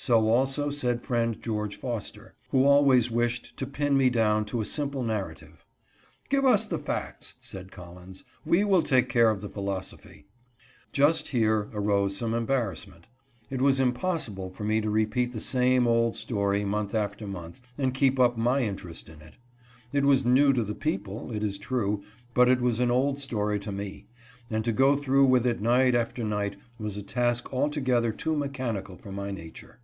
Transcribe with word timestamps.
So 0.00 0.28
also 0.28 0.70
said 0.70 1.02
Friend 1.02 1.42
George 1.42 1.74
Foster, 1.74 2.36
who 2.50 2.64
always 2.64 3.10
wished 3.10 3.56
to 3.56 3.66
pin 3.66 3.96
me 3.96 4.10
down 4.10 4.44
to 4.44 4.60
a 4.60 4.64
simple 4.64 5.02
narrative." 5.02 5.64
Give 6.30 6.44
us 6.44 6.66
the 6.66 6.78
facts," 6.78 7.34
said 7.40 7.72
Collins," 7.72 8.22
we 8.52 8.62
will 8.62 8.82
take 8.82 9.08
care 9.08 9.28
of 9.28 9.40
the 9.40 9.48
philosophy." 9.48 10.28
Just 10.92 11.28
here 11.28 11.68
arose 11.72 12.16
some 12.16 12.32
embarrassment. 12.32 13.08
It 13.50 13.60
was 13.60 13.80
impossible 13.80 14.50
for 14.50 14.62
me 14.62 14.80
to 14.82 14.88
repeat 14.88 15.32
the 15.32 15.40
same 15.40 15.88
old 15.88 16.14
story 16.14 16.64
month 16.64 16.94
after 16.94 17.26
month 17.26 17.60
and 17.76 17.92
keep 17.92 18.20
up 18.20 18.38
my 18.38 18.62
interest 18.62 19.08
in 19.08 19.20
it. 19.20 19.34
It 19.92 20.04
was 20.04 20.24
new 20.24 20.52
to 20.52 20.62
the 20.62 20.76
people, 20.76 21.32
it 21.32 21.42
is 21.42 21.58
true, 21.58 22.04
but 22.34 22.48
it 22.48 22.60
was 22.60 22.78
an 22.78 22.92
old 22.92 23.18
story 23.18 23.58
to 23.58 23.72
me; 23.72 24.06
and 24.48 24.64
to 24.64 24.70
go 24.70 24.94
through 24.94 25.26
with 25.26 25.44
it 25.44 25.60
night 25.60 25.96
after 25.96 26.22
night 26.22 26.54
was 26.78 26.96
a 26.96 27.02
task 27.02 27.48
al 27.52 27.68
together 27.68 28.12
too 28.12 28.36
mechanical 28.36 28.96
for 28.96 29.10
my 29.10 29.32
nature. 29.32 29.80